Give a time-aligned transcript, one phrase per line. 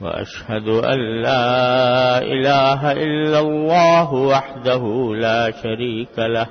[0.00, 6.46] وأشهد أن لا إله إلا الله وحده لا شريك له.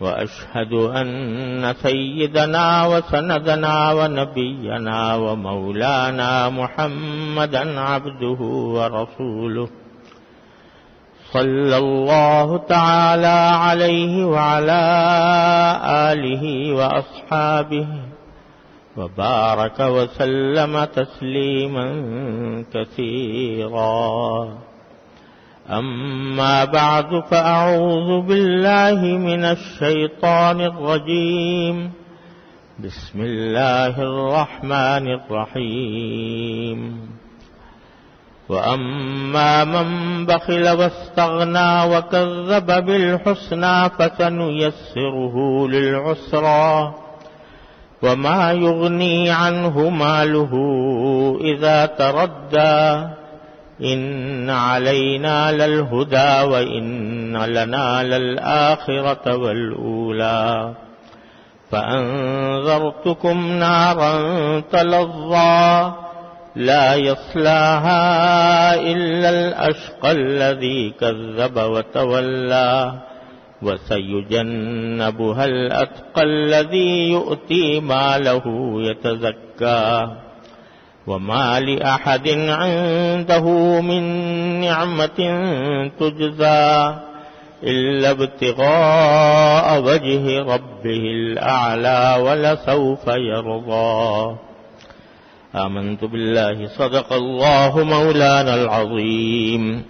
[0.00, 9.68] وأشهد أن سيدنا وسندنا ونبينا ومولانا محمدا عبده ورسوله.
[11.32, 14.82] صلى الله تعالى عليه وعلى
[15.84, 17.86] آله وأصحابه
[18.98, 21.86] وبارك وسلم تسليما
[22.74, 24.48] كثيرا.
[25.70, 31.92] أما بعد فأعوذ بالله من الشيطان الرجيم.
[32.84, 37.08] بسم الله الرحمن الرحيم.
[38.48, 39.88] وأما من
[40.26, 46.94] بخل واستغنى وكذب بالحسنى فسنيسره للعسرى.
[48.02, 50.52] وما يغني عنه ماله
[51.40, 53.08] إذا تردى
[53.84, 60.74] إن علينا للهدى وإن لنا للآخرة والأولى
[61.70, 64.12] فأنذرتكم نارا
[64.60, 65.92] تلظى
[66.56, 72.92] لا يصلاها إلا الأشقى الذي كذب وتولى
[73.62, 78.42] وسيجنبها الأتقى الذي يؤتي ماله
[78.76, 80.08] يتزكى.
[81.06, 84.02] وما لأحد عنده من
[84.60, 85.18] نعمة
[86.00, 86.94] تجزى
[87.64, 94.36] إلا ابتغاء وجه ربه الأعلى ولسوف يرضى.
[95.54, 99.84] آمنت بالله صدق الله مولانا العظيم.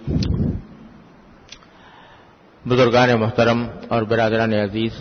[2.69, 4.91] بزرگان محترم اور برادران عزیز،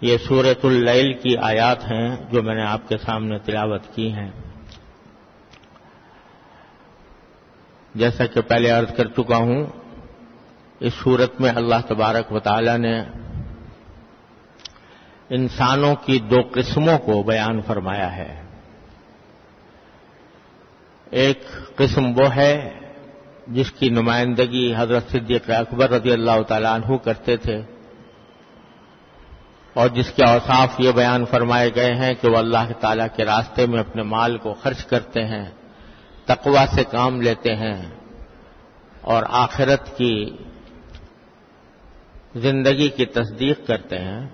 [0.00, 4.30] یہ سورت اللیل کی آیات ہیں جو میں نے آپ کے سامنے تلاوت کی ہیں۔
[7.94, 9.66] جیسا کہ پہلے عرض کر چکا ہوں،
[10.80, 13.00] اس صورت میں اللہ تبارک و تعالی نے
[15.30, 18.42] انسانوں کی دو قسموں کو بیان فرمایا ہے۔
[21.10, 21.42] ایک
[21.76, 22.79] قسم وہ ہے
[23.50, 27.62] جس کی نمائندگی حضرت صدیق اکبر رضی اللہ تعالیٰ عنہ کرتے تھے
[29.74, 33.66] اور جس کے اوصاف یہ بیان فرمائے گئے ہیں کہ وہ اللہ تعالیٰ کے راستے
[33.66, 35.50] میں اپنے مال کو خرچ کرتے ہیں
[36.24, 37.82] تقوا سے کام لیتے ہیں
[39.00, 40.36] اور آخرت کی
[42.34, 44.28] زندگی کی تصدیق کرتے ہیں۔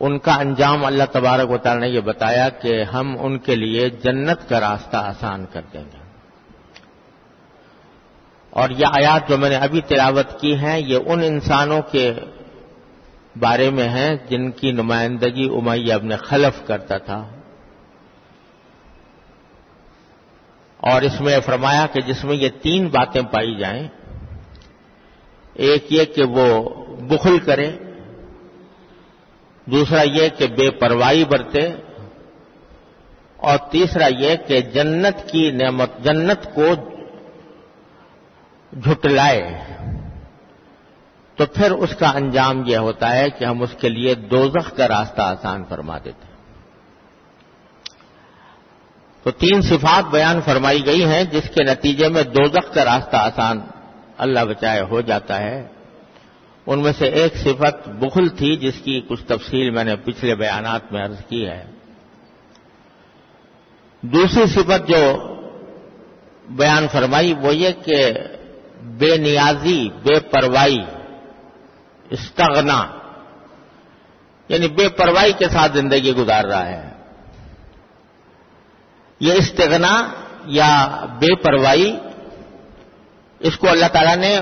[0.00, 3.90] ان کا انجام اللہ تبارک و تعالیٰ نے یہ بتایا کہ ہم ان کے لیے
[3.90, 5.99] جنت کا راستہ آسان کر دیں گے۔
[8.50, 12.12] اور یہ آیات جو میں نے ابھی تلاوت کی ہیں، یہ ان انسانوں کے
[13.36, 17.28] بارے میں ہیں جن کی نمائندگی امیہ ابن خلف کرتا تھا۔
[20.76, 23.88] اور اس میں فرمایا کہ جس میں یہ تین باتیں پائی جائیں،
[25.54, 26.68] ایک یہ کہ وہ
[27.00, 27.70] بخل کرے،
[29.64, 31.74] دوسرا یہ کہ بے پرواہی برتے،
[33.36, 36.66] اور تیسرا یہ کہ جنت کی نعمت، جنت کو
[38.72, 39.58] جھٹلائے
[41.36, 44.88] تو پھر اس کا انجام یہ ہوتا ہے کہ ہم اس کے لیے دوزخ کا
[44.88, 46.30] راستہ آسان فرما دیتے ہیں۔
[49.22, 53.60] تو تین صفات بیان فرمائی گئی ہیں جس کے نتیجے میں دوزخ کا راستہ آسان
[54.18, 55.68] اللہ بچائے ہو جاتا ہے۔
[56.66, 60.92] ان میں سے ایک صفت بخل تھی جس کی کچھ تفصیل میں نے پچھلے بیانات
[60.92, 61.64] میں عرض کی ہے۔
[64.00, 65.34] دوسری صفت جو
[66.50, 68.12] بیان فرمائی وہ یہ کہ
[68.82, 70.78] بے نیازی، بے پرواہی
[72.10, 72.86] استغنا
[74.48, 76.88] یعنی بے پرواہی کے ساتھ زندگی گزار رہا ہے۔
[79.20, 80.08] یہ استغنا
[80.44, 81.96] یا بے پرواہی
[83.38, 84.40] اس کو اللہ تعالیٰ نے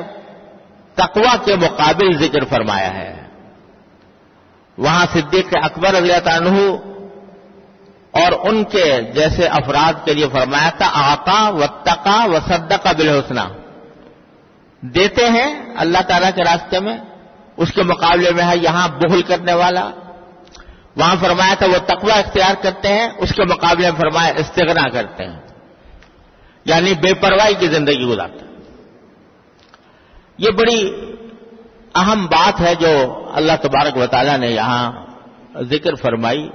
[0.95, 3.27] تقوا کے مقابل ذکر فرمایا ہے۔
[4.79, 6.59] وہاں صدیق اکبر رضی اللہ عنہ
[8.11, 13.68] اور ان کے جیسے افراد کے لیے فرمایا تھا، آقا و تقا و صدقہ بالحسنہ۔
[14.81, 16.97] دیتے ہیں، اللہ تعالیٰ کے راستے میں،
[17.57, 19.91] اس کے مقابلے میں ہے یہاں بہل کرنے والا۔
[20.97, 25.25] وہاں فرمایا تھا وہ تقوی اختیار کرتے ہیں، اس کے مقابلے میں فرمایا استغنا کرتے
[25.25, 25.41] ہیں۔
[26.65, 28.47] یعنی بے پرواہی کی زندگی گزارتا
[30.39, 30.93] یہ بڑی
[31.95, 34.93] اہم بات ہے جو اللہ تبارک و تعالیٰ نے یہاں
[35.61, 36.49] ذکر فرمائی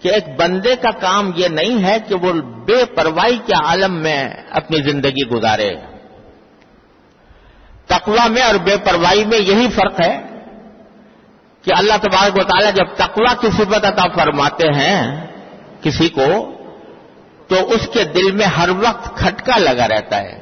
[0.00, 2.32] کہ ایک بندے کا کام یہ نہیں ہے کہ وہ
[2.66, 5.76] بے پرواہی کے عالم میں اپنی زندگی گزارے۔
[7.88, 10.14] تقوا میں اور بے پرواہی میں یہی فرق ہے
[11.64, 15.26] کہ اللہ تبارک و تعالیٰ جب تقوا کی صفت عطا فرماتے ہیں
[15.80, 16.28] کسی کو،
[17.48, 20.38] تو اس کے دل میں ہر وقت کھٹکا لگا رہتا ہے،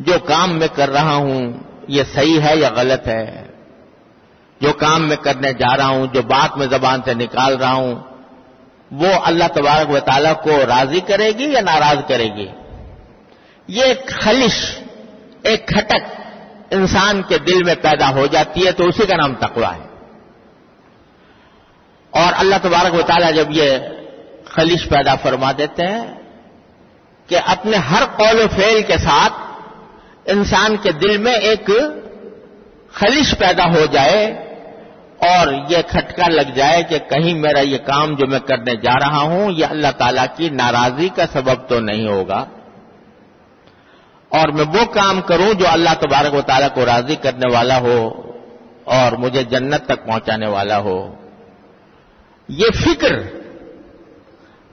[0.00, 1.52] جو کام میں کر رہا ہوں
[1.88, 3.24] یہ صحیح ہے یا غلط ہے؟
[4.60, 7.94] جو کام میں کرنے جا رہا ہوں، جو بات میں زبان سے نکال رہا ہوں،
[8.90, 12.48] وہ اللہ تبارک و تعالیٰ کو راضی کرے گی یا ناراض کرے گی؟
[13.68, 14.56] یہ خلش
[15.50, 16.20] ایک کھٹک
[16.70, 19.90] انسان کے دل میں پیدا ہو جاتی ہے تو اسی کا نام تقوا ہے۔
[22.10, 23.78] اور اللہ تبارک و تعالیٰ جب یہ
[24.44, 26.14] خلش پیدا فرما دیتے ہیں
[27.26, 29.32] کہ اپنے ہر قول و فعل کے ساتھ
[30.26, 31.70] انسان کے دل میں ایک
[32.92, 34.26] خلش پیدا ہو جائے
[35.18, 39.18] اور یہ کھٹکا لگ جائے کہ کہیں میرا یہ کام جو میں کرنے جا رہا
[39.18, 42.44] ہوں یہ اللہ تعالی کی ناراضی کا سبب تو نہیں ہوگا۔
[44.30, 48.30] اور میں وہ کام کروں جو اللہ تبارک و تعالیٰ کو راضی کرنے والا ہو
[48.84, 51.14] اور مجھے جنت تک پہنچانے والا ہو۔
[52.48, 53.12] یہ فکر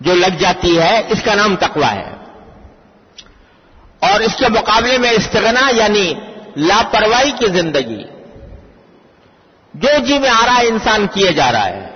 [0.01, 2.13] جو لگ جاتی ہے، اس کا نام تقوا ہے۔
[3.99, 6.13] اور اس کے مقابلے میں استغنا یعنی
[6.55, 8.03] لاپرواہی کی زندگی،
[9.73, 11.89] جو جی میں آ رہا ہے، انسان کیے جا رہا ہے۔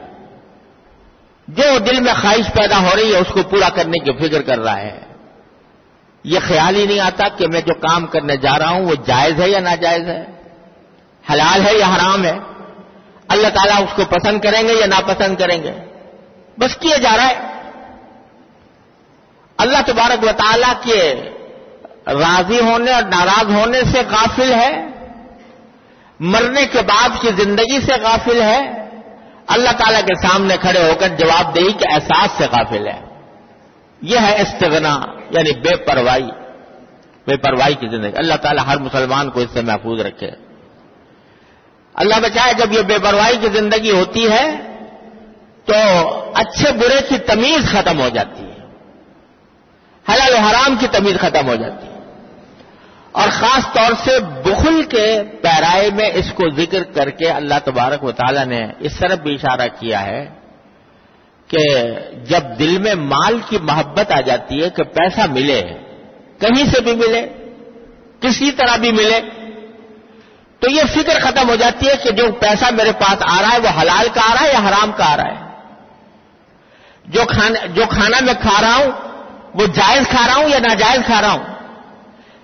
[1.47, 4.59] جو دل میں خواہش پیدا ہو رہی ہے، اس کو پورا کرنے کی فکر کر
[4.59, 5.10] رہا ہے۔
[6.23, 9.41] یہ خیال ہی نہیں آتا کہ میں جو کام کرنے جا رہا ہوں وہ جائز
[9.41, 10.25] ہے یا ناجائز ہے؟
[11.31, 12.37] حلال ہے یا حرام ہے؟
[13.27, 15.71] اللہ تعالیٰ اس کو پسند کریں گے یا ناپسند کریں گے؟
[16.59, 17.51] بس کیا جا رہا ہے؟
[19.57, 21.29] اللہ تبارک و تعالیٰ کے
[22.07, 24.87] راضی ہونے اور ناراض ہونے سے غافل ہے؟
[26.19, 28.89] مرنے کے بعد کی زندگی سے غافل ہے؟
[29.47, 33.10] اللہ تعالیٰ کے سامنے کھڑے ہو کر جواب دہی کے احساس سے غافل ہے۔
[34.01, 34.99] یہ ہے استغنا
[35.29, 36.29] یعنی بے پرواہی
[37.27, 40.31] بے پرواہی کی زندگی۔ اللہ تعالیٰ ہر مسلمان کو اس سے محفوظ رکھے۔
[41.93, 44.55] اللہ بچائے جب یہ بے پرواہی کی زندگی ہوتی ہے،
[45.65, 45.73] تو
[46.35, 48.65] اچھے برے کی تمیز ختم ہو جاتی ہے۔
[50.09, 51.91] حلال و حرام کی تمیز ختم ہو جاتی ہے۔
[53.11, 58.03] اور خاص طور سے بخل کے پیرائے میں اس کو ذکر کر کے اللہ تبارک
[58.03, 60.40] و تعالیٰ نے اس طرف بھی اشارہ کیا ہے۔
[61.51, 61.63] کہ
[62.23, 65.61] جب دل میں مال کی محبت آ جاتی ہے کہ پیسہ ملے،
[66.39, 67.27] کہیں سے بھی ملے،
[68.19, 69.21] کسی طرح بھی ملے،
[70.59, 73.59] تو یہ فکر ختم ہو جاتی ہے کہ جو پیسہ میرے پاس آ رہا ہے
[73.59, 75.51] وہ حلال کا آ رہا ہے یا حرام کا آ رہا ہے؟
[77.05, 78.91] جو کھانا جو کھانا میں کھا رہا ہوں،
[79.53, 81.43] وہ جائز کھا رہا ہوں یا ناجائز کھا رہا ہوں؟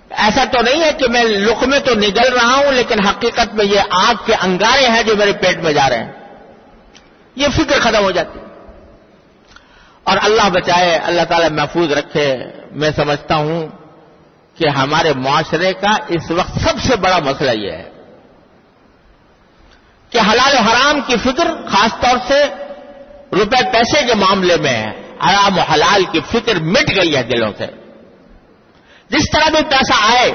[0.09, 3.65] ایسا تو نہیں ہے کہ میں لک میں تو نگل رہا ہوں، لیکن حقیقت میں
[3.65, 6.11] یہ آگ کے انگارے ہیں جو میرے پیٹ میں جا رہے ہیں۔
[7.35, 8.39] یہ فکر ختم ہو جاتی
[10.07, 12.35] اور اللہ بچائے، اللہ تعالی محفوظ رکھے۔
[12.71, 13.67] میں سمجھتا ہوں
[14.57, 17.89] کہ ہمارے معاشرے کا اس وقت سب سے بڑا مسئلہ یہ ہے
[20.09, 22.43] کہ حلال و حرام کی فکر خاص طور سے
[23.31, 24.91] روپے پیسے کے معاملے میں ہے،
[25.29, 27.65] حرام و حلال کی فکر مٹ گئی ہے دلوں سے۔
[29.09, 30.31] جس طرح بھی پیسہ آئے،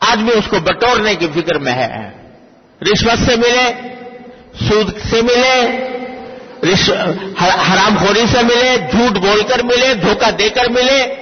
[0.00, 2.10] آدمی اس کو بٹورنے کی فکر میں ہے۔
[2.82, 3.72] رشوت سے ملے،
[4.68, 5.88] سود سے ملے
[7.42, 11.14] حرام خوری سے ملے، جھوٹ بول کر ملے، دھوکہ دے کر ملے،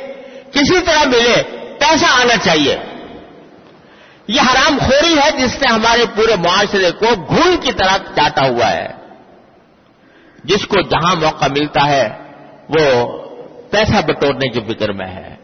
[0.52, 1.42] کسی طرح ملے،
[1.78, 2.76] پیسہ آنا چاہیے۔
[4.28, 8.72] یہ حرام خوری ہے جس نے ہمارے پورے معاشرے کو گھول کی طرح چاٹا ہوا
[8.72, 8.88] ہے۔
[10.44, 12.08] جس کو جہاں موقع ملتا ہے،
[12.68, 13.12] وہ
[13.70, 15.34] پیسہ بٹورنے کی فکر میں ہے۔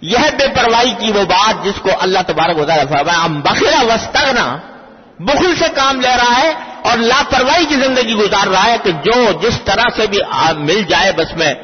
[0.00, 4.56] یہ بے پرواہی کی وہ بات جس کو اللہ تبارک ہوتا ہے ہم بخیرا وسطنا
[5.18, 9.32] بخل سے کام لے رہا ہے اور لاپرواہی کی زندگی گزار رہا ہے کہ جو
[9.42, 10.18] جس طرح سے بھی
[10.56, 11.54] مل جائے بس میں،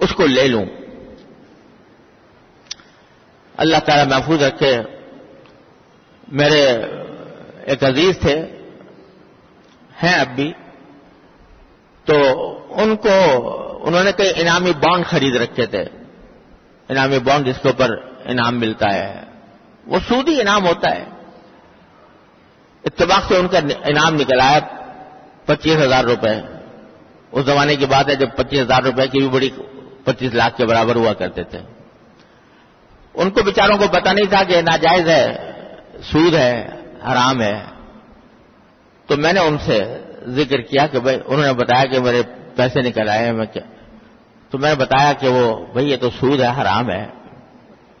[0.00, 0.64] اس کو لے لوں۔
[3.56, 4.82] اللہ تعالی محفوظ رکھے۔
[6.28, 6.82] میرے
[7.64, 8.40] ایک عزیز تھے،
[10.02, 10.52] ہیں اب بھی
[12.04, 12.18] تو
[12.70, 13.18] ان کو،
[13.82, 15.84] انہوں نے کئی انعامی بانڈ خرید رکھے تھے۔
[16.88, 17.90] انعامی بانڈ جس کے اوپر
[18.24, 19.20] انعام ملتا ہے۔
[19.86, 21.13] وہ سودی انعام ہوتا ہے۔
[22.84, 24.58] اتفاق سے ان کا انعام نکل آیا
[25.44, 26.40] پچیس ہزار روپے۔
[27.32, 29.50] اس زمانے کی بات ہے جب پچیس ہزار روپے کی بھی بڑی
[30.04, 31.58] پچیس لاکھ کے برابر ہوا کرتے تھے۔
[33.14, 35.50] ان کو بیچاروں کو پتا نہیں تھا کہ ناجائز ہے،
[36.02, 36.68] سود ہے،
[37.12, 37.62] حرام ہے۔
[39.06, 42.22] تو میں نے ان سے ذکر کیا کہ بھائی، انہوں نے بتایا کہ میرے
[42.56, 43.62] پیسے نکل آئے میں کیا؟
[44.50, 47.06] تو میں نے بتایا کہ وہ، بھائی، یہ تو سود ہے، حرام ہے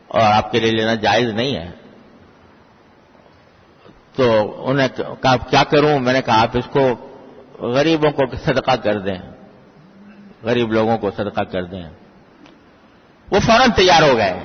[0.08, 1.70] اور آپ کے لیے لینا جائز نہیں ہے۔
[4.16, 6.94] تو انہیں کہا، کیا کروں؟ میں نے کہا، آپ اس کو
[7.58, 9.18] غریبوں کو صدقہ کر دیں۔
[10.42, 11.84] غریب لوگوں کو صدقہ کر دیں۔
[13.30, 14.40] وہ فوراً تیار ہو گئے۔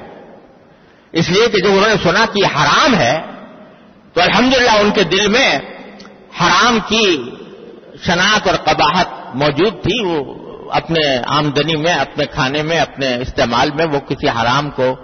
[1.12, 3.22] اس لیے کہ جب انہوں نے سنا کہ حرام ہے،
[4.14, 5.60] تو الحمدللہ ان کے دل میں
[6.42, 7.30] حرام کی
[8.04, 10.34] شناخت اور قباہت موجود تھی۔ وہ
[10.72, 14.96] اپنے آمدنی میں، اپنے کھانے میں، اپنے استعمال میں وہ کسی حرام کو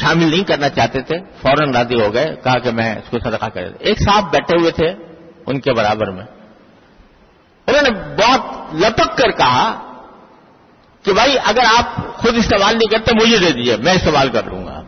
[0.00, 3.46] شامل نہیں کرنا چاہتے تھے، فوراً راضی ہو گئے، کہا کہ میں اس کو صدقہ
[3.46, 4.86] کر ایک صاحب بیٹھے ہوئے تھے،
[5.46, 6.24] ان کے برابر میں۔
[7.66, 9.92] انہوں نے بہت لپک کر کہا
[11.02, 14.66] کہ بھائی، اگر آپ خود استعمال نہیں کرتے، مجھے دے دیجیے میں استعمال کر لوں
[14.66, 14.82] گا،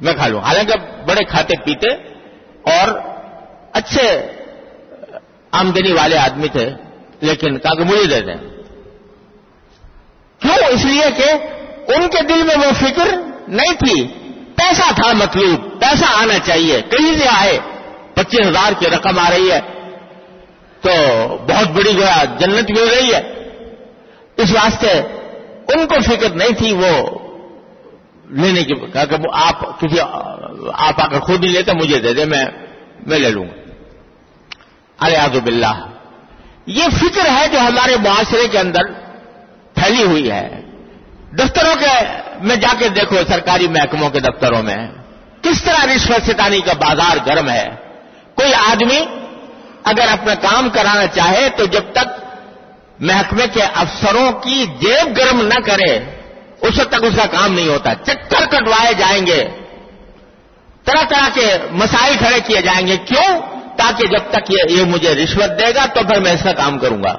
[0.00, 1.94] میں کھا لوں۔ حالانکہ بڑے کھاتے پیتے
[2.62, 3.00] اور
[3.72, 4.26] اچھے
[5.50, 6.74] آمدنی والے آدمی تھے،
[7.20, 8.34] لیکن کہا کہ مجھے دے دیں۔
[10.38, 11.30] کیوں؟ اس لیے کہ
[11.92, 14.08] ان کے دل میں وہ فکر نہیں تھی۔
[14.56, 17.58] پیسہ تھا مطلوب، پیسہ آنا چاہیے۔ کہیں سے آئے؟
[18.14, 19.60] پچیس ہزار کی رقم آ رہی ہے۔
[20.80, 20.90] تو
[21.28, 23.20] بہت بڑی گویا جنت مل رہی ہے۔
[24.36, 24.92] اس واسطے
[25.74, 27.18] ان کو فکر نہیں تھی وہ
[28.30, 30.00] لینے کی۔ کہا کہ آپ کسی،
[30.72, 32.44] آپ آ کر خود ہی لیتے، مجھے دے دے، میں
[33.06, 35.86] میں لے لوں۔ گا ارے باللہ۔
[36.66, 38.80] یہ فکر ہے جو ہمارے معاشرے کے اندر
[39.74, 40.57] پھیلی ہوئی ہے۔
[41.32, 42.06] دفتروں کے
[42.40, 44.76] میں جا کے دیکھو، سرکاری محکموں کے دفتروں میں۔
[45.42, 47.66] کس طرح رشوت ستانی کا بازار گرم ہے؟
[48.34, 49.00] کوئی آدمی
[49.84, 52.24] اگر اپنا کام کرانا چاہے تو جب تک
[53.00, 55.98] محکمے کے افسروں کی جیب گرم نہ کرے،
[56.60, 59.48] اس وقت تک اس کا کام نہیں ہوتا۔ چکر کٹوائے جائیں گے۔
[60.84, 63.40] طرح طرح کے مسائل کھڑے کیے جائیں گے۔ کیوں؟
[63.76, 67.02] تاکہ جب تک یہ مجھے رشوت دے گا تو پھر میں اس کا کام کروں
[67.02, 67.14] گا۔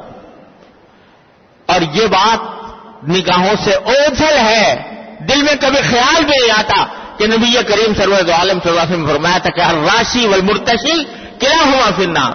[1.65, 2.58] اور یہ بات
[3.07, 6.85] نگاہوں سے اوجھل ہے۔ دل میں کبھی خیال بھی نہیں آتا
[7.17, 10.31] کہ نبی کریم سرور عالم صلی اللہ علیہ وسلم فرمایا تھا کہ ہر راشی و
[10.43, 11.03] مرتشی
[11.39, 12.31] کیا ہوا پھرنا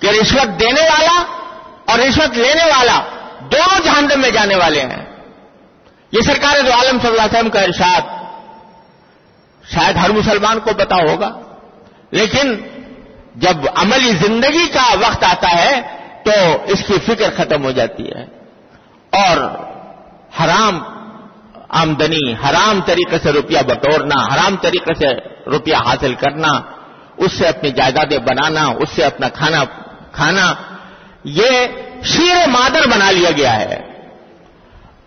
[0.00, 1.24] کہ رشوت دینے والا
[1.84, 3.00] اور رشوت لینے والا
[3.40, 5.06] دونوں جہنم میں جانے والے ہیں۔
[6.12, 8.00] یہ سرکار دو عالم صلی اللہ علیہ وسلم کا ارشاد۔
[9.74, 11.40] شاید ہر مسلمان کو پتا ہوگا۔
[12.10, 12.56] لیکن
[13.34, 15.80] جب عملی زندگی کا وقت آتا ہے
[16.24, 18.43] تو اس کی فکر ختم ہو جاتی ہے۔
[19.16, 19.36] اور
[20.40, 20.82] حرام
[21.68, 25.08] آمدنی، حرام طریقے سے روپیہ بٹورنا، حرام طریقے سے
[25.50, 26.48] روپیہ حاصل کرنا،
[27.16, 29.64] اس سے اپنی جائیدادیں بنانا، اس سے اپنا کھانا
[30.12, 30.54] کھانا،
[31.24, 31.66] یہ
[32.04, 33.74] شیر مادر بنا لیا گیا ہے۔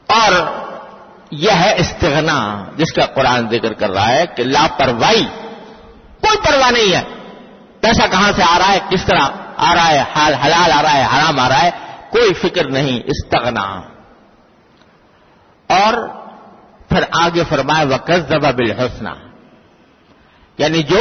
[0.08, 0.32] اور
[1.32, 5.26] یہ ہے استغنا، جس کا قرآن ذکر کر رہا ہے کہ لاپرواہی،
[6.22, 7.02] کوئی پرواہ نہیں ہے۔
[7.82, 10.04] پیسہ کہاں سے آ رہا ہے؟ کس طرح آ رہا ہے؟
[10.46, 11.70] حلال آ رہا ہے، حرام آ رہا ہے؟
[12.10, 13.82] کوئی فکر نہیں، استغنا۔
[15.70, 15.94] اور
[16.90, 19.10] پھر آگے فرمائے وقت زبا بالحسنہ
[20.58, 21.00] یعنی جو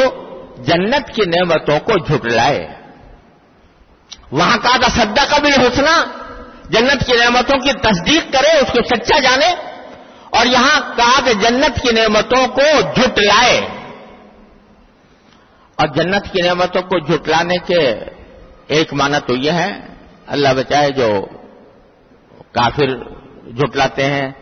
[0.56, 2.66] جنت کی نعمتوں کو جھٹلائے
[4.32, 6.04] وہاں کہا تھا سدا قبل حسنا
[6.70, 9.54] جنت کی نعمتوں کی تصدیق کرے، اس کو سچا جانے۔
[10.30, 13.61] اور یہاں کہا کہ جنت کی نعمتوں کو جھٹلائے
[15.76, 18.00] اور جنت کی نعمتوں کو جھٹلانے کے
[18.66, 19.73] ایک معنی تو یہ ہے،
[20.26, 21.26] اللہ بچائے جو
[22.52, 22.96] کافر
[23.50, 24.32] جھٹلاتے ہیں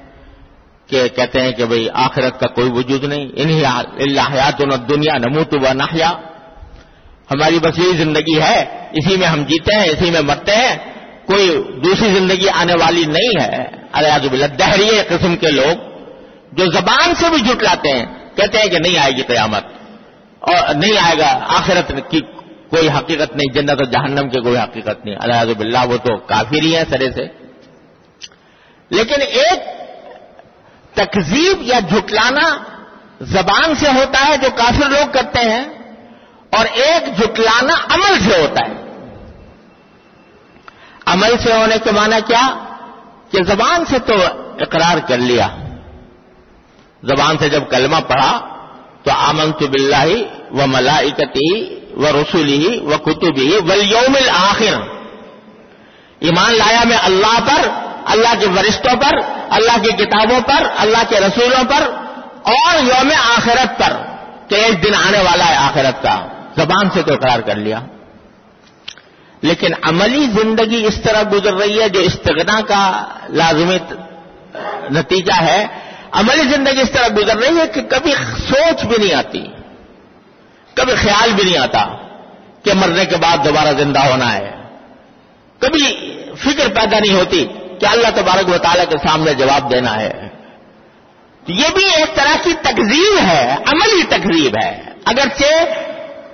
[0.87, 3.67] کہ کہتے ہیں کہ بھئی آخرت کا کوئی وجود نہیں انہیں
[4.03, 6.11] اللہ حیات دنیا نموت و نحیا۔
[7.31, 10.79] ہماری بس یہی زندگی ہے، اسی میں ہم جیتے ہیں، اسی میں مرتے ہیں،
[11.27, 15.77] کوئی دوسری زندگی آنے والی نہیں ہے۔ الیاز بلّہ دہری قسم کے لوگ
[16.53, 18.05] جو زبان سے بھی جھٹلاتے ہیں،
[18.37, 19.65] کہتے ہیں کہ نہیں آئے گی قیامت۔
[20.41, 22.21] اور نہیں آئے گا، آخرت کی
[22.71, 26.61] کوئی حقیقت نہیں، جنت و جہنم کی کوئی حقیقت نہیں۔ الیاز بلّہ وہ تو کافی
[26.61, 27.27] ہی ہیں سرے سے۔
[28.91, 29.84] لیکن ایک
[30.95, 32.59] تکذیب یا جھٹلانا
[33.21, 35.65] زبان سے ہوتا ہے جو کافر لوگ کرتے ہیں،
[36.51, 38.75] اور ایک جھٹلانا عمل سے ہوتا ہے۔
[41.07, 42.65] عمل سے ہونے کے معنی کیا؟
[43.31, 44.15] کہ زبان سے تو
[44.61, 45.49] اقرار کر لیا۔
[47.03, 48.41] زبان سے جب کلمہ پڑھا
[49.03, 50.07] تو آمن تو بلّہ
[50.51, 54.81] و ملائکتی و رسولی و کتبی و یوم آخر
[56.21, 57.69] ایمان لایا میں اللہ پر،
[58.07, 59.19] اللہ کے ورشتوں پر
[59.55, 61.83] اللہ کی کتابوں پر، اللہ کے رسولوں پر
[62.43, 63.93] اور یوم آخرت پر،
[64.49, 67.81] کہ ایک دن آنے والا ہے آخرت کا۔ زبان سے تو اقرار کر لیا۔
[69.41, 73.79] لیکن عملی زندگی اس طرح گزر رہی ہے جو استغنا کا لازمی
[74.91, 75.67] نتیجہ ہے۔
[76.13, 78.15] عملی زندگی اس طرح گزر رہی ہے کہ کبھی
[78.49, 79.47] سوچ بھی نہیں آتی،
[80.75, 81.87] کبھی خیال بھی نہیں آتا
[82.63, 84.51] کہ مرنے کے بعد دوبارہ زندہ ہونا ہے۔
[85.59, 87.47] کبھی فکر پیدا نہیں ہوتی
[87.81, 90.29] کہ اللہ تبارک و تعالیٰ کے سامنے جواب دینا ہے۔
[91.47, 95.65] یہ بھی ایک طرح کی تقزیب ہے، عملی تقزیب ہے۔ اگرچہ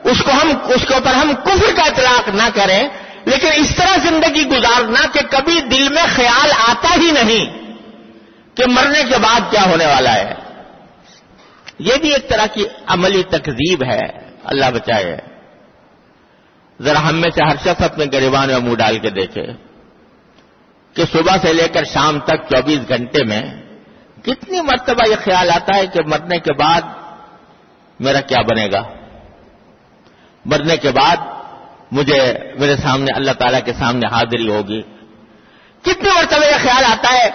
[0.04, 2.88] اس کو ہم، اس کے اوپر ہم کفر کا اطلاق نہ کریں،
[3.24, 7.72] لیکن اس طرح زندگی گزارنا کہ کبھی دل میں خیال آتا ہی نہیں
[8.56, 10.34] کہ مرنے کے بعد کیا ہونے والا ہے۔
[11.78, 14.00] یہ بھی ایک طرح کی عملی تقزیب ہے۔
[14.44, 15.16] اللہ بچائے۔
[16.82, 19.69] ذرا ہم میں سے ہر شخص اپنے گریبان میں منہ ڈال کے دیکھے۔
[20.94, 23.42] کہ صبح سے لے کر شام تک چوبیس گھنٹے میں
[24.22, 26.80] کتنی مرتبہ یہ خیال آتا ہے کہ مرنے کے بعد
[28.00, 28.82] میرا کیا بنے گا؟
[30.44, 31.16] مرنے کے بعد
[31.92, 34.82] مجھے میرے سامنے اللہ تعالیٰ کے سامنے حاضری ہوگی۔
[35.82, 37.30] کتنی مرتبہ یہ خیال آتا ہے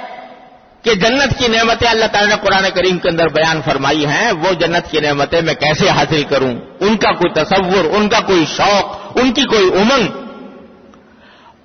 [0.82, 4.54] کہ جنت کی نعمتیں اللہ تعالیٰ نے قرآن کریم کے اندر بیان فرمائی ہیں، وہ
[4.54, 9.18] جنت کی نعمتیں میں کیسے حاصل کروں؟ ان کا کوئی تصور، ان کا کوئی شوق،
[9.18, 10.08] ان کی کوئی امنگ۔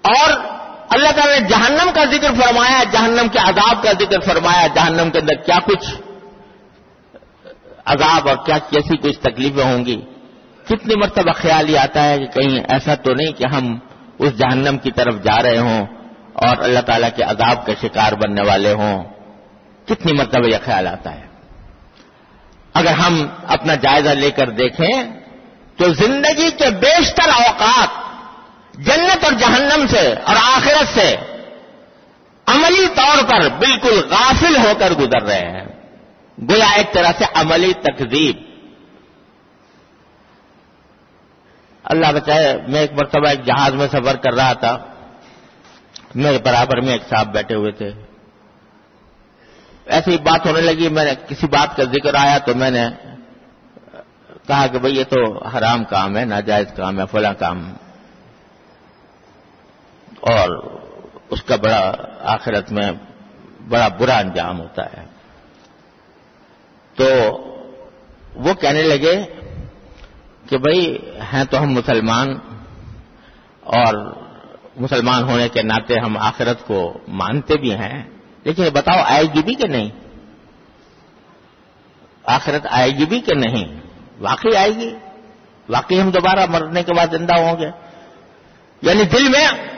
[0.02, 0.59] اور
[0.90, 5.18] اللہ تعالیٰ نے جہنم کا ذکر فرمایا، جہنم کے عذاب کا ذکر فرمایا، جہنم کے
[5.18, 5.94] اندر کیا کچھ
[7.84, 10.00] عذاب اور کیا کیسی کچھ تکلیفیں ہوں گی؟
[10.64, 13.78] کتنی مرتبہ خیال یہ آتا ہے کہ کہیں ایسا تو نہیں کہ ہم
[14.18, 15.86] اس جہنم کی طرف جا رہے ہوں
[16.32, 19.04] اور اللہ تعالیٰ کے عذاب کے شکار بننے والے ہوں۔
[19.86, 21.26] کتنی مرتبہ یہ خیال آتا ہے۔
[22.74, 25.20] اگر ہم اپنا جائزہ لے کر دیکھیں
[25.76, 28.09] تو زندگی کے بیشتر اوقات
[28.84, 31.16] جنت اور جہنم سے اور آخرت سے
[32.46, 35.64] عملی طور پر بالکل غافل ہو کر گزر رہے ہیں۔
[36.50, 38.36] گویا ایک طرح سے عملی تقزیب
[41.84, 44.78] اللہ بچائے، میں ایک مرتبہ ایک جہاز میں سفر کر رہا تھا۔
[46.14, 47.90] میرے برابر میں ایک صاحب بیٹھے ہوئے تھے۔
[49.86, 52.88] ایسی بات ہونے لگی، میں نے کسی بات کا ذکر آیا تو میں نے
[54.46, 57.72] کہا کہ بھئی یہ تو حرام کام ہے، ناجائز کام ہے، فلاں کام۔
[60.20, 60.78] اور
[61.30, 62.90] اس کا بڑا آخرت میں
[63.68, 65.04] بڑا برا انجام ہوتا ہے۔
[66.94, 67.04] تو
[68.34, 69.22] وہ کہنے لگے
[70.48, 70.98] کہ بھائی
[71.32, 72.28] ہیں تو ہم مسلمان
[73.60, 74.14] اور
[74.76, 78.10] مسلمان ہونے کے ناطے ہم آخرت کو مانتے بھی ہیں،
[78.44, 79.90] لیکن یہ بتاؤ آئے گی بھی کہ نہیں؟
[82.24, 83.80] آخرت آئے گی بھی کہ نہیں؟
[84.20, 84.94] واقعی آئے گی؟
[85.68, 87.70] واقعی ہم دوبارہ مرنے کے بعد زندہ ہوں گے؟
[88.82, 89.69] یعنی دل میں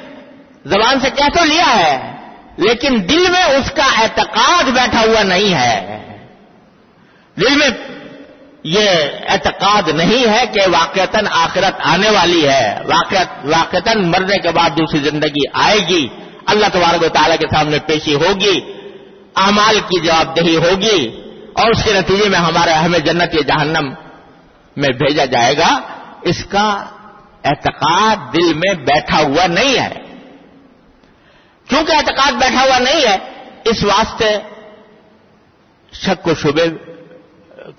[0.65, 2.13] زبان سے کہہ تو لیا ہے،
[2.57, 5.99] لیکن دل میں اس کا اعتقاد بیٹھا ہوا نہیں ہے۔
[7.41, 7.69] دل میں
[8.65, 8.89] یہ
[9.29, 12.79] اعتقاد نہیں ہے کہ واقعتاً آخرت آنے والی ہے۔
[13.45, 16.09] واقعتاً مرنے کے بعد دوسری زندگی آئے گی۔
[16.47, 18.61] اللہ تبارک و تعالیٰ کے سامنے پیشی ہوگی،
[19.37, 21.23] اعمال کی جواب دہی ہوگی،
[21.53, 23.95] اور اس کے نتیجے میں ہمارے ہمیں جنت یا جہنم
[24.77, 25.79] میں بھیجا جائے گا۔
[26.23, 26.85] اس کا
[27.45, 30.02] اعتقاد دل میں بیٹھا ہوا نہیں ہے۔
[31.73, 33.17] کیونکہ اعتقاد بیٹھا ہوا نہیں ہے،
[33.65, 34.39] اس واسطے
[35.93, 36.69] شک و شبے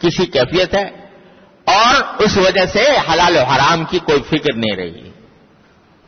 [0.01, 0.89] کسی کیفیت ہے
[1.63, 5.10] اور اس وجہ سے حلال و حرام کی کوئی فکر نہیں رہی۔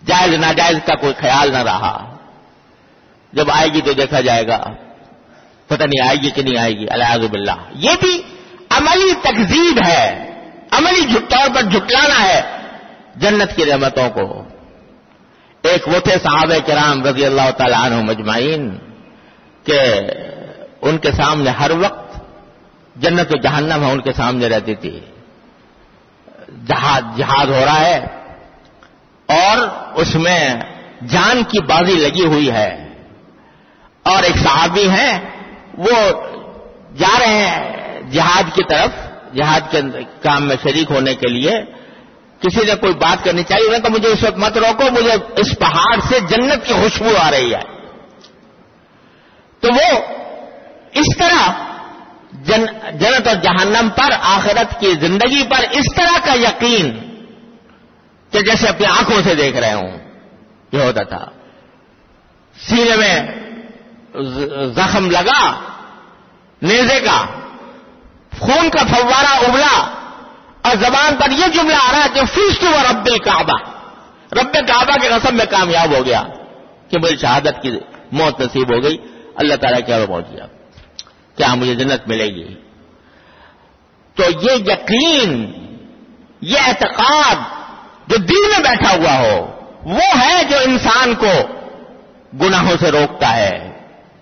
[0.05, 2.15] جائز ناجائز کا کوئی خیال نہ رہا۔
[3.33, 4.65] جب آئے گی تو دیکھا جائے گا۔
[5.67, 8.21] پتہ نہیں آئے گی کہ نہیں آئے گی۔ الحاظ باللہ۔ یہ بھی
[8.69, 10.31] عملی تقزیب ہے۔
[10.71, 12.41] عملی طور پر جھٹلانا ہے
[13.15, 14.43] جنت کی رحمتوں کو۔
[15.67, 18.77] ایک وہ تھے صحابہ کرام رضی اللہ تعالی عنہ مجمعین
[19.63, 19.79] کہ
[20.81, 22.19] ان کے سامنے ہر وقت
[22.95, 24.99] جنت و جہنم ہے، ان کے سامنے رہتی تھی۔
[26.67, 28.05] جہاد جہاد ہو رہا ہے
[29.25, 29.57] اور
[29.93, 30.49] اس میں
[31.09, 32.87] جان کی بازی لگی ہوئی ہے۔
[34.03, 35.19] اور ایک صحابی ہیں،
[35.77, 36.11] وہ
[36.97, 38.89] جا رہے ہیں جہاد کی طرف،
[39.35, 39.81] جہاد کے
[40.21, 41.51] کام میں شریک ہونے کے لیے۔
[42.41, 45.41] کسی نے کوئی بات کرنی چاہیے انہوں نے کہا مجھے اس وقت مت روکو، مجھے
[45.41, 47.61] اس پہاڑ سے جنت کی خوشبو آ رہی ہے۔
[49.59, 49.99] تو وہ
[50.93, 51.51] اس طرح
[52.31, 57.15] جن، جنت اور جہنم پر، آخرت کی زندگی پر اس طرح کا یقین
[58.31, 59.97] کہ جیسے اپنی آنکھوں سے دیکھ رہے ہوں۔
[60.71, 61.25] یہ ہوتا تھا۔
[62.67, 63.19] سینے میں
[64.75, 65.59] زخم لگا،
[66.61, 67.25] نیزے کا،
[68.39, 69.91] خون کا فوارہ ابلا
[70.65, 73.57] اور زبان پر یہ جملہ آ رہا ہے کہ فیس تو رب کعبہ
[74.31, 76.23] رب کعبہ کے قسم میں کامیاب ہو گیا
[76.89, 77.79] کہ مجھے شہادت کی
[78.11, 78.97] موت نصیب ہو گئی۔
[79.35, 80.45] اللہ تعالیٰ کیا پہنچ گیا۔
[81.35, 82.55] کیا مجھے جنت ملے گی؟
[84.15, 85.51] تو یہ یقین،
[86.41, 87.35] یہ اعتقاد
[88.07, 91.31] جو دل میں بیٹھا ہوا ہو، وہ ہے جو انسان کو
[92.41, 93.77] گناہوں سے روکتا ہے،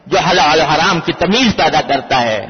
[0.06, 2.48] جو حلال حرام کی تمیز پیدا کرتا ہے،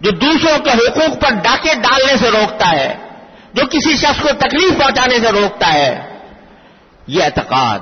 [0.00, 3.11] جو دوسروں کے حقوق پر ڈاکے ڈالنے سے روکتا ہے۔
[3.54, 6.18] جو کسی شخص کو تکلیف پہنچانے سے روکتا ہے،
[7.06, 7.78] یہ اعتقاد۔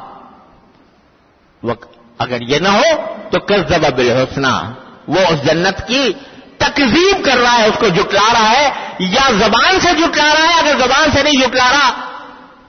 [2.18, 2.82] اگر یہ نہ ہو
[3.30, 3.60] تو کس
[3.96, 4.72] بالحسنہ۔
[5.08, 6.12] وہ اس جنت کی
[6.58, 10.58] تکزیب کر رہا ہے، اس کو جٹلا رہا ہے۔ یا زبان سے جٹلا رہا ہے،
[10.58, 11.90] اگر زبان سے نہیں جٹلا رہا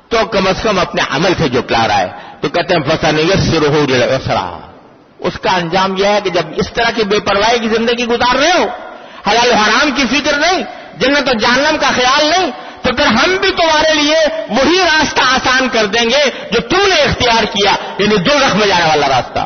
[0.09, 2.07] تو کم از کم اپنے عمل سے جٹلا رہا ہے۔
[2.41, 4.29] تو کہتے ہیں، فسن یس
[5.19, 8.35] اس کا انجام یہ ہے کہ جب اس طرح کی بے پرواہی کی زندگی گزار
[8.35, 8.65] رہے ہو،
[9.29, 10.63] حلال حرام کی فکر نہیں،
[10.97, 14.15] جنت و جہنم کا خیال نہیں تو پھر ہم بھی تمہارے لیے
[14.49, 18.67] وہی راستہ آسان کر دیں گے جو تم نے اختیار کیا یعنی دو رخ میں
[18.67, 19.39] جانے والا راستہ۔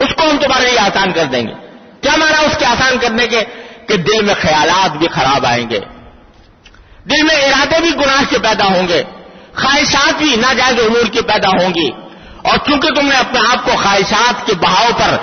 [0.00, 1.52] اس کو ہم تمہارے لیے آسان کر دیں گے۔
[2.00, 3.44] کیا مانا اس کے آسان کرنے کے؟
[3.88, 5.80] کہ دل میں خیالات بھی خراب آئیں گے۔
[7.04, 9.02] دل میں ارادے بھی گناہ کے پیدا ہوں گے۔
[9.54, 11.90] خواہشات بھی ناجائز امور کی پیدا ہوں گی۔
[12.42, 15.16] اور چونکہ تم نے اپنے آپ کو خواہشات کے بہاؤ پر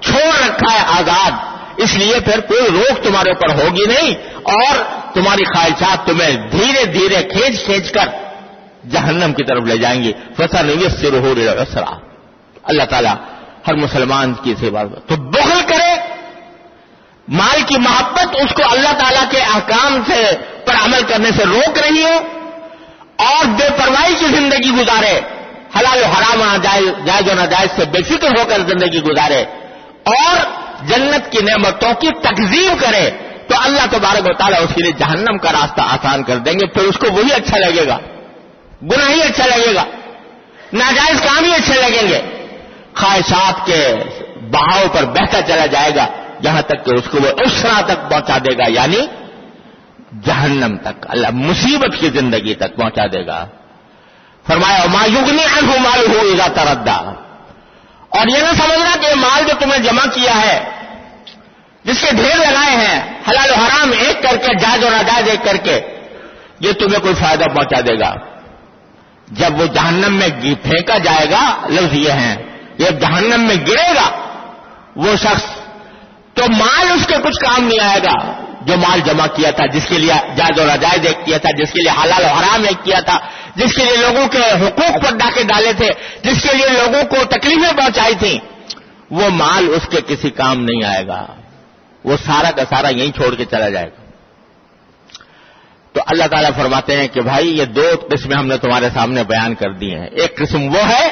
[0.00, 1.30] چھوڑ رکھا ہے آزاد،
[1.76, 7.22] اس لیے پھر کوئی روک تمہارے اوپر ہوگی نہیں۔ اور تمہاری خواہشات تمہیں دھیرے دھیرے
[7.22, 8.08] کھینچ کھینچ کر
[8.90, 11.96] جہنم کی طرف لے جائیں گی فصل نہیں اسرا
[12.62, 13.14] اللہ تعالیٰ
[13.68, 15.94] ہر مسلمان کی سیوا تو بخل کرے۔
[17.28, 20.22] مال کی محبت اس کو اللہ تعالیٰ کے احکام سے
[20.64, 22.16] پر عمل کرنے سے روک رہی ہے
[23.16, 25.20] اور بے پرواہی کی زندگی گزارے۔
[25.76, 26.56] حلال و حرام
[27.04, 29.44] جائز و ناجائز سے بے فکر ہو کر زندگی گزارے۔
[30.04, 30.36] اور
[30.86, 33.10] جنت کی نعمتوں کی تقزیم کرے۔
[33.48, 36.66] تو اللہ تبارک و تعالیٰ اس کے لیے جہنم کا راستہ آسان کر دیں گے،
[36.66, 37.98] پھر اس کو وہی اچھا لگے گا۔
[38.82, 39.84] گناہ ہی اچھا لگے گا۔
[40.72, 42.46] ناجائز کام ہی اچھے لگیں گے۔
[42.96, 43.94] خواہشات کے
[44.50, 46.06] بہاؤ پر بہتا چلا جائے گا
[46.40, 49.06] یہاں تک کہ اس کو وہ اسرا تک پہنچا دے گا یعنی
[50.26, 53.46] جہنم تک۔ اللہ مصیبت کی زندگی تک پہنچا دے گا۔
[54.46, 57.12] فرمایا مایوگنی انہوں مال ہو گا تردا
[58.08, 60.77] اور یہ نہ سمجھنا کہ مال جو تمہیں جمع کیا ہے
[61.84, 65.44] جس کے ڈھیر لگائے ہیں، حلال و حرام، ایک کر کے، جائز اور ناجائز ایک
[65.44, 65.80] کر کے،
[66.60, 68.14] یہ تمہیں کوئی فائدہ پہنچا دے گا۔
[69.28, 70.28] جب وہ جہنم میں
[70.62, 72.36] پھینکا جائے گا، لفظ یہ ہیں۔
[72.78, 74.10] یہ جہنم میں گرے گا،
[74.96, 75.42] وہ شخص،
[76.34, 79.84] تو مال اس کے کچھ کام نہیں آئے گا۔ جو مال جمع کیا تھا، جس
[79.84, 82.84] کے لیے جائز و ناجائز ایک کیا تھا، جس کے لیے حلال و حرام ایک
[82.84, 83.18] کیا تھا،
[83.56, 85.88] جس کے لیے لوگوں کے حقوق پر ڈاکے ڈالے تھے،
[86.22, 88.38] جس کے لیے لوگوں کو تکلیفیں پہنچائی تھیں،
[89.10, 91.26] وہ مال اس کے کسی کام نہیں آئے گا۔
[92.08, 94.06] وہ سارا کا سارا یہیں چھوڑ کے چلا جائے گا۔
[95.94, 99.54] تو اللہ تعالیٰ فرماتے ہیں کہ بھائی یہ دو قسمیں ہم نے تمہارے سامنے بیان
[99.60, 101.06] کر دی ہیں۔ ایک قسم وہ ہے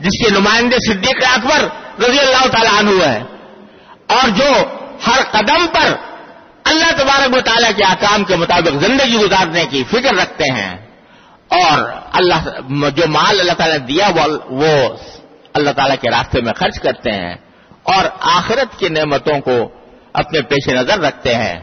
[0.00, 1.62] جس کے نمائندے صدیق اکبر
[2.00, 3.20] رضی اللہ تعالیٰ عنہ ہے،
[4.16, 4.50] اور جو
[5.06, 5.94] ہر قدم پر
[6.64, 10.74] اللہ تبارک و تعالیٰ کے آکام کے مطابق زندگی گزارنے کی فکر رکھتے ہیں،
[11.50, 11.78] اور
[12.20, 12.48] اللہ
[12.96, 14.08] جو مال اللہ تعالیٰ نے دیا
[14.50, 14.72] وہ
[15.54, 17.34] اللہ تعالیٰ کے راستے میں خرچ کرتے ہیں،
[17.86, 19.56] اور آخرت کی نعمتوں کو
[20.12, 21.60] اپنے پیش نظر رکھتے ہیں۔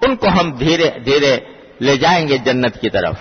[0.00, 1.38] ان کو ہم دھیرے دھیرے
[1.80, 3.14] لے جائیں گے جنت کی طرف۔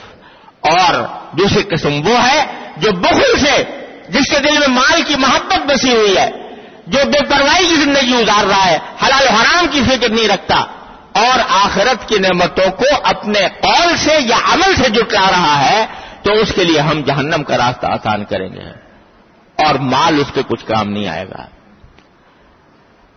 [0.62, 0.94] اور
[1.38, 2.46] دوسری قسم وہ ہے
[2.78, 3.64] جو بخل سے،
[4.10, 6.32] جس کے دل میں مال کی محبت بسی ہوئی ہے،
[6.88, 10.56] جو بے پرواہی کی زندگی گزار رہا ہے، حلال و حرام کی فکر نہیں رکھتا۔
[11.14, 15.86] اور آخرت کی نعمتوں کو اپنے قول سے یا عمل سے جٹلا رہا ہے،
[16.22, 18.92] تو اس کے لیے ہم جہنم کا راستہ آسان کریں گے۔
[19.66, 21.61] اور مال اس کے کچھ کام نہیں آئے گا۔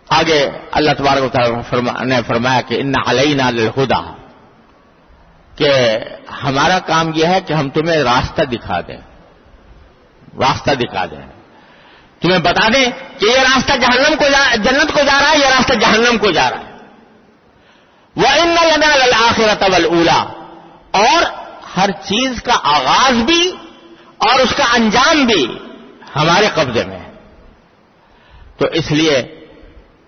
[0.09, 1.35] آگے اللہ تبارک
[2.03, 4.15] نے فرمایا کہ ان علینا للہدا
[5.55, 5.71] کہ
[6.43, 8.97] ہمارا کام یہ ہے کہ ہم تمہیں راستہ دکھا دیں۔
[10.39, 11.27] راستہ دکھا دیں۔
[12.19, 12.85] تمہیں بتا دیں
[13.19, 16.49] کہ یہ راستہ جہنم کو جنت کو جا رہا ہے، یہ راستہ جہنم کو جا
[16.49, 16.77] رہا ہے۔
[18.15, 20.23] وہ ان لنا آخرت اولا
[20.91, 21.23] اور
[21.77, 23.51] ہر چیز کا آغاز بھی
[24.17, 25.57] اور اس کا انجام بھی
[26.15, 27.11] ہمارے قبضے میں ہے۔
[28.57, 29.34] تو اس لیے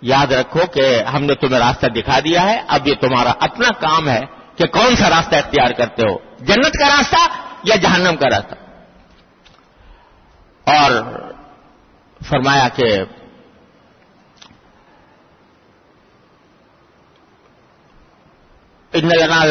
[0.02, 4.10] یاد رکھو کہ ہم نے تمہیں راستہ دکھا دیا ہے، اب یہ تمہارا اپنا کام
[4.10, 4.22] ہے
[4.56, 7.22] کہ کون سا راستہ اختیار کرتے ہو، جنت کا راستہ
[7.64, 8.56] یا جہنم کا راستہ؟
[10.68, 10.92] اور
[12.22, 12.88] فرمایا کہ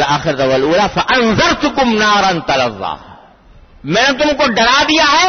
[0.06, 0.40] آخر
[1.14, 2.94] انضر چکم نارن تلوا
[3.84, 5.28] میں نے تم کو ڈرا دیا ہے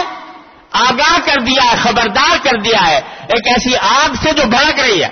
[0.77, 5.03] آگاہ کر دیا ہے، خبردار کر دیا ہے۔ ایک ایسی آگ سے جو بھڑک رہی
[5.03, 5.09] ہے۔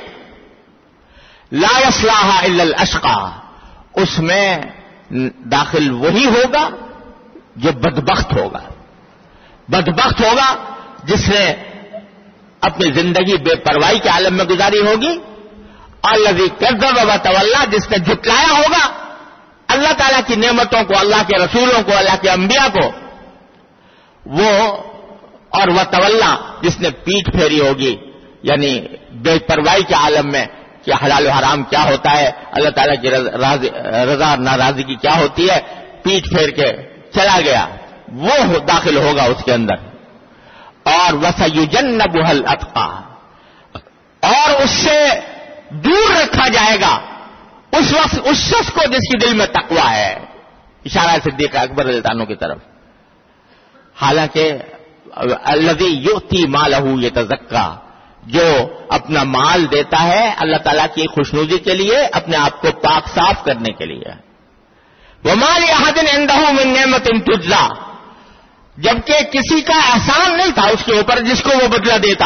[1.52, 3.30] لا اسلحہ الاشقا۔
[3.96, 4.58] اس میں
[5.52, 6.70] داخل وہی ہوگا
[7.56, 8.60] جو بدبخت ہوگا۔
[9.68, 10.56] بدبخت ہوگا
[11.04, 11.56] جس نے
[12.62, 15.20] اپنی زندگی بے پرواہی کے عالم میں گزاری ہوگی۔
[16.02, 19.06] اور لذی کردر و جس نے جھٹلایا ہوگا۔
[19.68, 22.92] اللہ تعالیٰ کی نعمتوں کو، اللہ کے رسولوں کو، اللہ کے انبیاء کو۔
[24.26, 24.78] وہ
[25.56, 27.96] اور وہ طلّہ جس نے پیٹ پھیری ہوگی
[28.44, 28.80] یعنی
[29.12, 30.46] بے پرواہی کے عالم میں
[30.86, 33.10] کہ حلال و حرام کیا ہوتا ہے، اللہ تعالیٰ کی
[34.14, 35.60] رضا ناراضگی کیا ہوتی ہے؟
[36.04, 36.72] پیٹ پھیر کے
[37.14, 37.68] چلا گیا۔
[38.08, 39.74] وہ داخل ہوگا اس کے اندر۔
[40.84, 43.02] اور وسیجن بحل اطقا
[44.20, 45.08] اور اس سے
[45.70, 47.00] دور رکھا جائے گا۔
[47.72, 50.16] اس وقت اس شخص کو جس کی دل میں تقوا ہے۔
[50.86, 52.58] اشارہ صدیق اکبر الطانوں کی طرف۔
[54.02, 54.54] حالانکہ
[55.44, 57.76] الدی یوتی مالہ یہ تزکا
[58.24, 58.44] جو
[58.90, 63.44] اپنا مال دیتا ہے اللہ تعالیٰ کی خوشنودی کے لیے، اپنے آپ کو پاک صاف
[63.44, 64.12] کرنے کے لیے۔
[65.24, 67.68] وہ مال یادن اندہ من نعمت تجلا
[68.78, 72.26] جبکہ کسی کا احسان نہیں تھا اس کے اوپر جس کو وہ بدلہ دیتا۔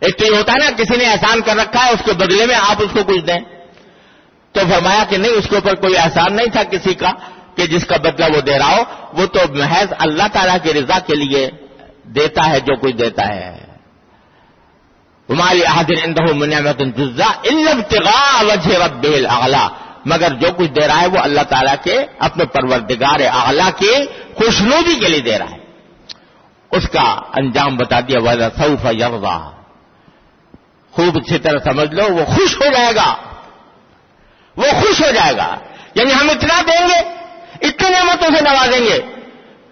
[0.00, 2.46] ایک تو یہ ہوتا ہے نا، کسی نے احسان کر رکھا ہے، اس کے بدلے
[2.46, 3.40] میں آپ اس کو کچھ دیں۔
[4.52, 7.10] تو فرمایا کہ نہیں، اس کے اوپر کوئی احسان نہیں تھا کسی کا
[7.56, 8.82] کہ جس کا بدلہ وہ دے رہا ہو،
[9.12, 11.50] وہ تو محض اللہ تعالیٰ کی رضا کے لیے۔
[12.04, 13.64] دیتا ہے جو کچھ دیتا ہے۔
[15.28, 19.68] ہماری حاضر اندہ منعمت جزا البتغاء وجہ رب اعلی
[20.04, 24.94] مگر جو کچھ دے رہا ہے وہ اللہ تعالیٰ کے اپنے پروردگار اعلی کے خوشنودی
[24.94, 25.56] کے لیے دے رہا ہے۔
[26.70, 29.50] اس کا انجام بتا دیا وجہ سعف یغا
[30.90, 33.16] خوب اچھی طرح سمجھ لو، وہ خوش ہو جائے گا۔
[34.56, 35.56] وہ خوش ہو جائے گا۔
[35.94, 37.14] یعنی ہم اتنا دیں گے
[37.66, 39.13] اتنی نعمتوں سے نوازیں گے۔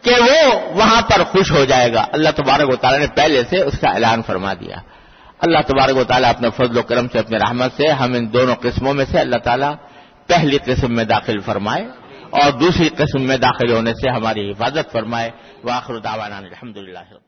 [0.03, 3.61] کہ وہ وہاں پر خوش ہو جائے گا۔ اللہ تبارک و تعالیٰ نے پہلے سے
[3.61, 4.77] اس کا اعلان فرما دیا۔
[5.39, 8.55] اللہ تبارک و تعالیٰ اپنے فضل و کرم سے، اپنے رحمت سے، ہم ان دونوں
[8.55, 9.75] قسموں میں سے اللہ تعالیٰ
[10.27, 11.85] پہلی قسم میں داخل فرمائے
[12.31, 15.31] اور دوسری قسم میں داخل ہونے سے ہماری حفاظت فرمائے۔
[15.65, 17.22] واخر دعوانا الحمد للہ